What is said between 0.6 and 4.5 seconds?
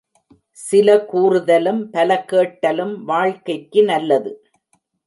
சில கூறுதலும் பல கேட்டலும் வாழ்க்கைக்கு நல்லது.